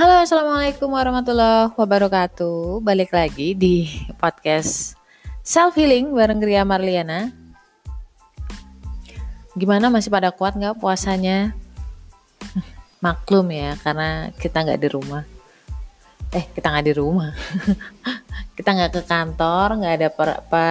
[0.00, 2.80] Halo, assalamualaikum warahmatullahi wabarakatuh.
[2.80, 3.84] Balik lagi di
[4.16, 4.96] podcast
[5.44, 7.28] Self Healing bareng Ria Marliana.
[9.52, 11.52] Gimana masih pada kuat nggak puasanya?
[13.04, 15.20] Maklum ya, karena kita nggak di rumah.
[16.32, 17.36] Eh, kita nggak di rumah.
[18.56, 20.08] kita nggak ke kantor, nggak ada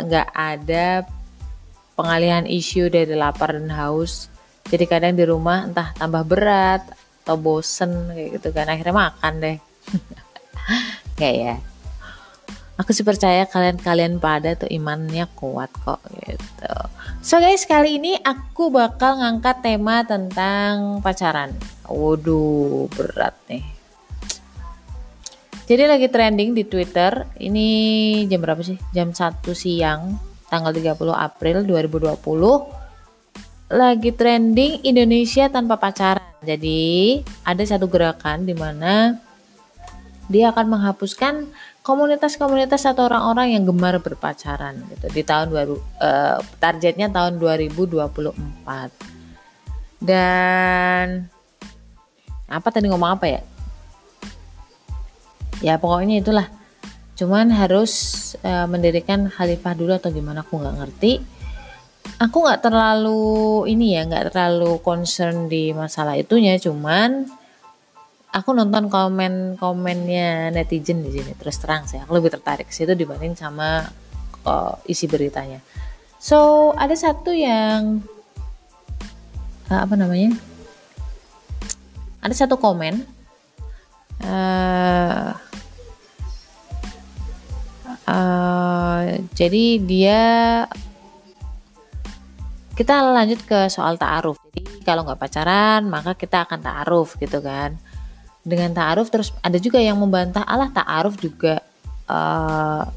[0.00, 0.86] nggak ada
[1.92, 4.32] pengalihan isu dari lapar dan haus.
[4.64, 8.66] Jadi kadang di rumah entah tambah berat atau bosen kayak gitu kan.
[8.68, 9.56] Akhirnya makan deh.
[11.18, 11.56] Kayak ya?
[12.80, 16.74] Aku sih percaya kalian-kalian pada tuh imannya kuat kok gitu.
[17.20, 21.52] So guys kali ini aku bakal ngangkat tema tentang pacaran.
[21.84, 23.60] Waduh berat nih.
[25.68, 27.28] Jadi lagi trending di Twitter.
[27.36, 27.68] Ini
[28.32, 28.80] jam berapa sih?
[28.96, 30.16] Jam 1 siang
[30.48, 32.80] tanggal 30 April 2020
[33.70, 39.20] lagi trending Indonesia tanpa pacaran jadi ada satu gerakan di mana
[40.30, 41.50] dia akan menghapuskan
[41.82, 49.10] komunitas-komunitas atau orang-orang yang gemar berpacaran gitu di tahun baru uh, targetnya tahun 2024
[50.00, 51.28] dan
[52.48, 53.40] apa tadi ngomong apa ya?
[55.60, 56.48] Ya pokoknya itulah.
[57.14, 57.92] Cuman harus
[58.40, 61.12] uh, mendirikan khalifah dulu atau gimana aku nggak ngerti
[62.20, 67.24] aku nggak terlalu ini ya nggak terlalu concern di masalah itunya cuman
[68.30, 71.98] aku nonton komen komennya netizen di sini terus terang sih.
[71.98, 73.88] Aku lebih tertarik ke situ dibanding sama
[74.44, 75.58] uh, isi beritanya.
[76.20, 78.04] So ada satu yang
[79.72, 80.36] uh, apa namanya?
[82.20, 83.00] Ada satu komen
[84.28, 85.32] uh,
[88.04, 90.22] uh, jadi dia
[92.80, 94.40] kita lanjut ke soal ta'aruf.
[94.48, 97.76] Jadi kalau nggak pacaran maka kita akan ta'aruf gitu kan.
[98.40, 101.60] Dengan ta'aruf terus ada juga yang membantah Allah ta'aruf juga
[102.08, 102.88] uh,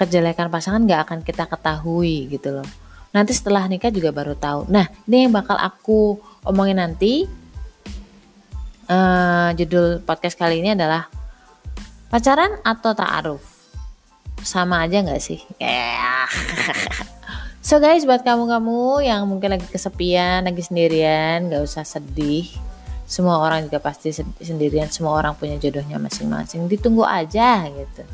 [0.00, 2.68] kejelekan pasangan nggak akan kita ketahui gitu loh.
[3.12, 4.72] Nanti setelah nikah juga baru tahu.
[4.72, 6.16] Nah ini yang bakal aku
[6.48, 7.28] omongin nanti.
[8.84, 11.08] Uh, judul podcast kali ini adalah
[12.08, 13.44] pacaran atau ta'aruf.
[14.40, 15.44] Sama aja nggak sih?
[15.60, 17.12] Yeah.
[17.64, 22.44] So guys, buat kamu-kamu yang mungkin lagi kesepian, lagi sendirian, gak usah sedih.
[23.08, 24.12] Semua orang juga pasti
[24.44, 26.68] sendirian, semua orang punya jodohnya masing-masing.
[26.68, 28.04] Ditunggu aja gitu.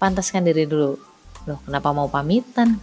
[0.00, 0.96] Pantaskan diri dulu.
[1.44, 2.80] Loh, kenapa mau pamitan?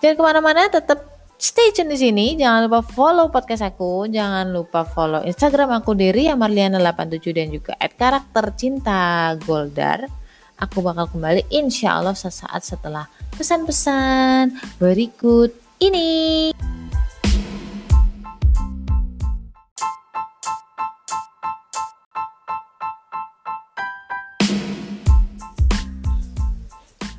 [0.00, 0.96] Jangan ke mana-mana, tetap
[1.36, 2.26] stay tune di sini.
[2.40, 4.08] Jangan lupa follow podcast aku.
[4.08, 10.08] Jangan lupa follow Instagram aku Diri Amarliana87 dan juga at karakter cinta Goldar
[10.58, 13.06] aku bakal kembali insya Allah sesaat setelah
[13.38, 16.50] pesan-pesan berikut ini.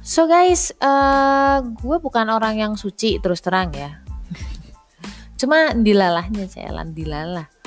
[0.04, 4.04] So guys, uh, gue bukan orang yang suci terus terang ya.
[5.40, 7.59] Cuma dilalahnya saya lan dilalah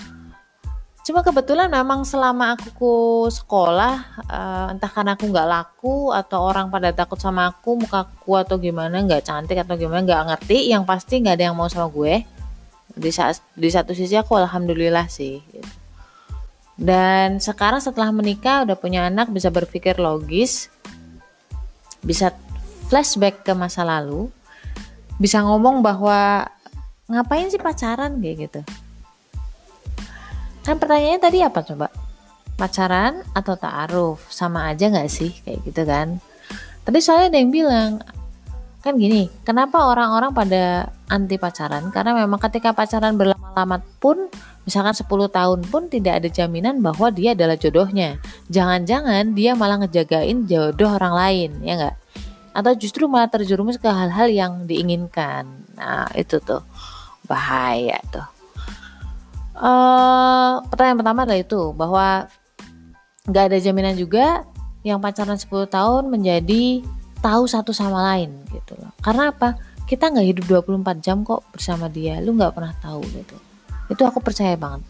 [1.03, 6.95] Cuma kebetulan memang selama aku sekolah, uh, entah karena aku nggak laku atau orang pada
[6.95, 10.71] takut sama aku, muka aku atau gimana, nggak cantik atau gimana, nggak ngerti.
[10.71, 12.23] Yang pasti nggak ada yang mau sama gue.
[12.95, 15.43] Di saat di satu sisi aku alhamdulillah sih.
[15.43, 15.71] Gitu.
[16.79, 20.71] Dan sekarang setelah menikah udah punya anak bisa berpikir logis,
[22.07, 22.31] bisa
[22.87, 24.31] flashback ke masa lalu,
[25.19, 26.47] bisa ngomong bahwa
[27.11, 28.63] ngapain sih pacaran kayak gitu
[30.63, 31.91] Kan pertanyaannya tadi apa coba?
[32.55, 34.31] Pacaran atau ta'aruf?
[34.31, 35.35] Sama aja nggak sih?
[35.43, 36.23] Kayak gitu kan.
[36.83, 37.91] Tadi soalnya ada yang bilang,
[38.83, 41.91] kan gini, kenapa orang-orang pada anti pacaran?
[41.95, 44.27] Karena memang ketika pacaran berlama-lama pun,
[44.67, 48.19] misalkan 10 tahun pun tidak ada jaminan bahwa dia adalah jodohnya.
[48.51, 51.97] Jangan-jangan dia malah ngejagain jodoh orang lain, ya nggak?
[52.55, 55.47] Atau justru malah terjerumus ke hal-hal yang diinginkan.
[55.79, 56.67] Nah, itu tuh
[57.31, 58.32] bahaya tuh.
[59.63, 62.27] Uh, pertanyaan pertama adalah itu bahwa
[63.31, 64.43] nggak ada jaminan juga
[64.83, 66.83] yang pacaran 10 tahun menjadi
[67.23, 68.91] tahu satu sama lain gitu loh.
[68.99, 69.55] Karena apa?
[69.87, 72.19] Kita nggak hidup 24 jam kok bersama dia.
[72.19, 73.39] Lu nggak pernah tahu gitu.
[73.87, 74.83] Itu aku percaya banget.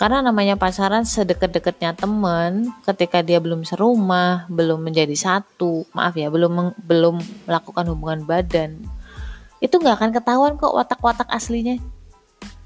[0.00, 6.76] Karena namanya pacaran sedekat-dekatnya temen, ketika dia belum serumah, belum menjadi satu, maaf ya, belum
[6.84, 7.16] belum
[7.48, 8.76] melakukan hubungan badan,
[9.60, 11.80] itu nggak akan ketahuan kok watak-watak aslinya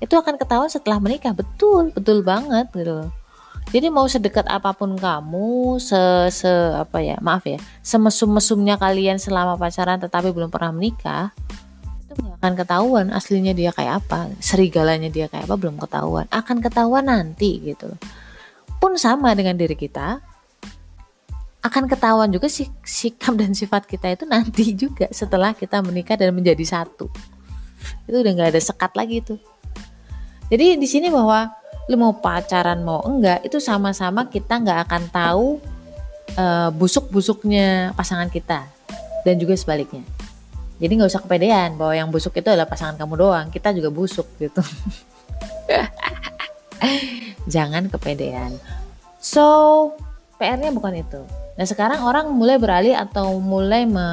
[0.01, 1.37] itu akan ketahuan setelah menikah.
[1.37, 3.13] Betul betul banget gitu
[3.71, 9.21] jadi mau sedekat apa pun kamu se se apa ya maaf ya semesum mesumnya kalian
[9.23, 11.31] selama pacaran tetapi belum pernah menikah
[12.11, 16.27] itu nggak akan ketahuan aslinya dia kayak apa serigalanya dia kayak apa belum ketahuan.
[16.35, 17.95] Akan ketahuan nanti gitu
[18.83, 20.19] pun sama dengan diri kita
[21.61, 26.35] akan ketahuan juga sih sikap dan sifat kita itu nanti juga setelah kita menikah dan
[26.35, 27.07] menjadi satu.
[28.09, 29.39] Itu udah nggak ada sekat lagi tuh
[30.51, 31.55] jadi di sini bahwa
[31.87, 35.47] lu mau pacaran mau enggak itu sama-sama kita nggak akan tahu
[36.35, 38.67] uh, busuk-busuknya pasangan kita
[39.23, 40.03] dan juga sebaliknya.
[40.81, 44.27] Jadi nggak usah kepedean bahwa yang busuk itu adalah pasangan kamu doang kita juga busuk
[44.43, 44.63] gitu.
[47.55, 48.59] Jangan kepedean.
[49.23, 49.45] So
[50.41, 51.23] PR-nya bukan itu.
[51.55, 54.09] Nah sekarang orang mulai beralih atau mulai me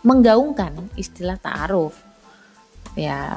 [0.00, 1.92] menggaungkan istilah ta'aruf.
[2.96, 3.36] Ya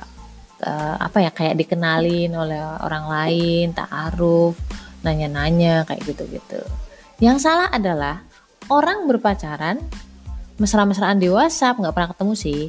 [0.64, 4.56] uh, apa ya kayak dikenalin oleh orang lain, ta'aruf,
[5.04, 6.64] nanya-nanya kayak gitu-gitu.
[7.20, 8.24] Yang salah adalah
[8.72, 9.84] orang berpacaran
[10.58, 12.62] mesra-mesraan di WhatsApp nggak pernah ketemu sih.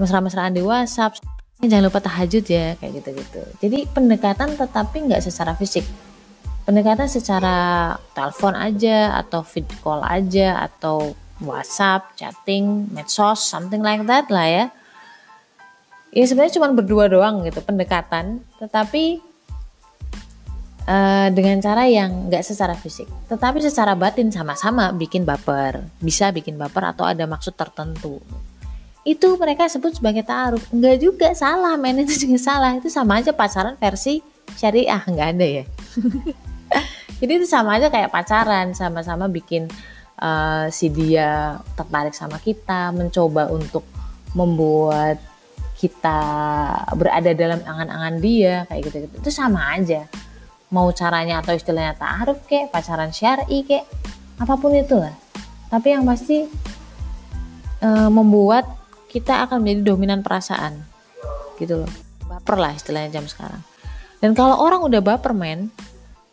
[0.00, 1.20] Mesra-mesraan di WhatsApp
[1.60, 3.42] jangan lupa tahajud ya kayak gitu-gitu.
[3.60, 5.84] Jadi pendekatan tetapi nggak secara fisik
[6.66, 14.26] pendekatan secara telepon aja atau video call aja atau WhatsApp, chatting, medsos, something like that
[14.28, 14.64] lah ya.
[16.16, 19.20] Ya sebenarnya cuma berdua doang gitu pendekatan, tetapi
[20.88, 26.56] uh, dengan cara yang nggak secara fisik, tetapi secara batin sama-sama bikin baper, bisa bikin
[26.56, 28.24] baper atau ada maksud tertentu.
[29.04, 32.80] Itu mereka sebut sebagai taruh, Enggak juga salah, main itu juga salah.
[32.80, 34.24] Itu sama aja pacaran versi
[34.56, 35.64] syariah, nggak ada ya.
[37.20, 39.68] jadi itu sama aja kayak pacaran sama-sama bikin
[40.16, 43.84] uh, si dia tertarik sama kita mencoba untuk
[44.32, 45.35] membuat
[45.76, 46.20] kita
[46.96, 50.08] berada dalam angan-angan dia kayak gitu gitu itu sama aja.
[50.72, 53.84] Mau caranya atau istilahnya taaruf kek pacaran syari kek
[54.36, 55.14] apa pun itu lah
[55.66, 56.46] tapi yang pasti
[57.82, 58.66] uh, membuat
[59.10, 60.78] kita akan menjadi dominan perasaan.
[61.58, 61.90] Gitu loh.
[62.26, 63.62] Baper lah istilahnya jam sekarang.
[64.22, 65.70] Dan kalau orang udah baper men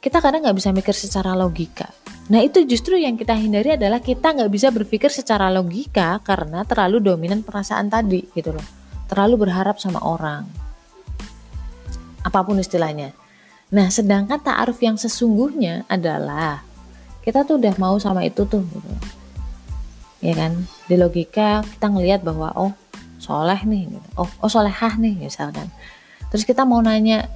[0.04, 1.88] kita kadang nggak bisa mikir secara logika.
[2.31, 7.00] Nah itu justru yang kita hindari adalah kita nggak bisa berpikir secara logika karena terlalu
[7.04, 8.82] dominan perasaan tadi gitu loh.
[9.13, 10.50] Terlalu berharap sama orang.
[12.25, 13.13] Apa pun istilahnya.
[13.69, 16.65] Nah sedangkan ta'aruf yang sesungguhnya adalah
[17.21, 18.94] kita tuh udah mau sama itu tuh gitu.
[20.25, 20.65] Ya kan?
[20.89, 22.74] Di logika kita ngelihat bahwa oh
[23.21, 24.07] soleh nih gitu.
[24.18, 25.69] Oh, oh solehah nih misalkan.
[26.33, 27.30] Terus kita mau nanya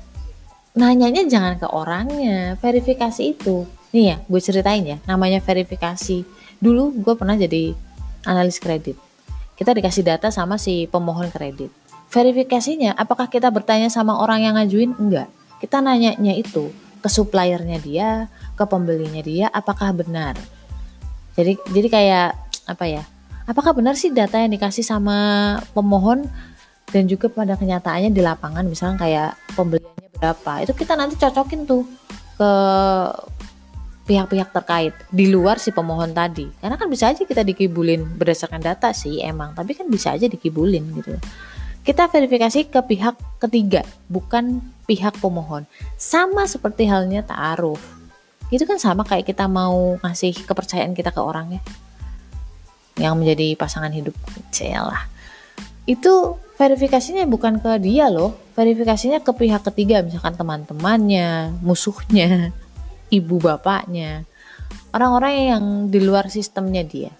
[0.73, 6.21] nanyanya jangan ke orangnya verifikasi itu nih ya gue ceritain ya namanya verifikasi
[6.62, 7.73] dulu gue pernah jadi
[8.30, 9.06] analis kredit
[9.57, 11.74] kita dikasih data sama si pemohon kredit.
[12.13, 14.95] Verifikasinya apakah kita bertanya sama orang yang ngajuin?
[14.95, 15.27] Enggak.
[15.57, 16.69] Kita nanyanya itu
[17.01, 18.09] ke suppliernya dia
[18.54, 20.38] ke pembelinya dia apakah benar?
[21.33, 22.30] Jadi jadi kayak
[22.69, 23.04] apa ya
[23.50, 26.25] apakah benar sih data yang dikasih sama pemohon
[26.94, 28.65] dan juga pada kenyataannya di lapangan?
[28.69, 30.54] Misalnya kayak pembeliannya berapa?
[30.63, 31.83] Itu kita nanti cocokin tuh
[32.38, 32.51] ke
[34.07, 36.48] pihak-pihak terkait di luar si pemohon tadi.
[36.63, 39.51] Karena kan bisa aja kita dikibulin berdasarkan data sih emang.
[39.51, 41.19] Tapi kan bisa aja dikibulin gitu.
[41.83, 45.68] Kita verifikasi ke pihak ketiga bukan pihak pemohon.
[46.00, 47.83] Sama seperti halnya ta'aruf.
[48.48, 51.59] Itu kan sama kayak kita mau ngasih kepercayaan kita ke orangnya.
[52.95, 54.15] Yang menjadi pasangan hidup
[54.63, 55.04] lah.
[55.88, 62.52] Itu verifikasinya bukan ke dia loh, verifikasinya ke pihak ketiga, misalkan teman-temannya, musuhnya,
[63.14, 64.28] ibu bapaknya,
[64.92, 67.14] orang-orang yang di luar sistemnya dia.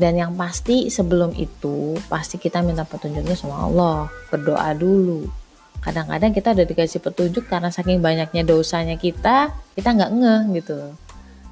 [0.00, 5.28] Dan yang pasti sebelum itu pasti kita minta petunjuknya sama Allah, berdoa dulu.
[5.84, 10.96] Kadang-kadang kita udah dikasih petunjuk karena saking banyaknya dosanya kita, kita nggak ngeh gitu.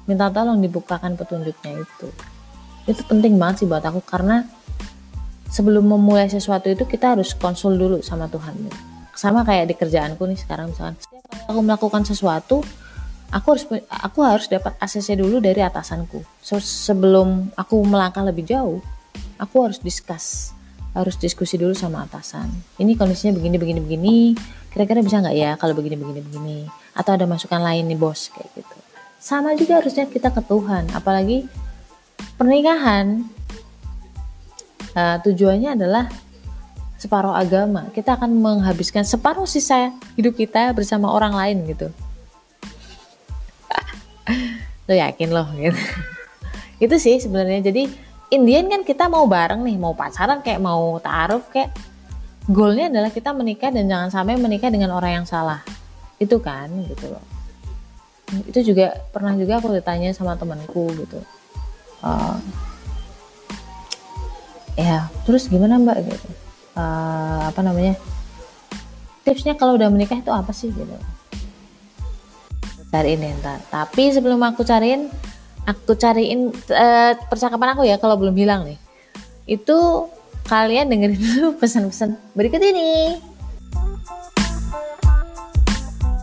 [0.09, 2.09] Minta tolong dibukakan petunjuknya itu.
[2.89, 4.49] Itu penting banget sih buat aku karena
[5.49, 8.57] sebelum memulai sesuatu itu kita harus konsul dulu sama Tuhan
[9.19, 10.95] sama kayak di kerjaanku nih sekarang misalkan.
[11.51, 12.63] Aku melakukan sesuatu
[13.29, 16.23] aku harus aku harus dapat ACC dulu dari atasanku.
[16.39, 18.79] So, sebelum aku melangkah lebih jauh
[19.35, 20.55] aku harus discuss
[20.95, 22.49] harus diskusi dulu sama atasan.
[22.79, 24.15] Ini kondisinya begini begini begini
[24.71, 26.57] kira-kira bisa nggak ya kalau begini begini begini?
[26.95, 28.77] Atau ada masukan lain nih bos kayak gitu.
[29.19, 31.43] Sama juga harusnya kita ke Tuhan apalagi
[32.39, 33.27] pernikahan.
[34.89, 36.09] Uh, tujuannya adalah
[36.99, 37.87] separuh agama.
[37.95, 41.87] Kita akan menghabiskan separuh sisa hidup kita bersama orang lain gitu.
[44.87, 45.79] lo yakin loh gitu.
[46.83, 47.71] itu sih sebenarnya.
[47.71, 47.87] Jadi
[48.29, 51.73] Indian kan kita mau bareng nih, mau pacaran kayak mau taruh kayak
[52.45, 55.63] goalnya adalah kita menikah dan jangan sampai menikah dengan orang yang salah.
[56.19, 57.23] Itu kan gitu loh.
[58.45, 61.23] Itu juga pernah juga aku ditanya sama temanku gitu.
[61.99, 62.37] Uh,
[64.79, 66.27] ya terus gimana mbak gitu
[66.75, 67.95] uh, apa namanya
[69.23, 70.95] tipsnya kalau udah menikah itu apa sih gitu.
[72.89, 73.61] Cariin deh ntar.
[73.69, 75.09] Tapi sebelum aku cariin
[75.69, 78.79] aku cariin uh, percakapan aku ya kalau belum hilang nih.
[79.45, 80.09] Itu
[80.49, 83.21] kalian dengerin dulu pesan-pesan berikut ini